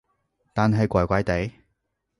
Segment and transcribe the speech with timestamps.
[0.55, 1.51] 但係怪怪地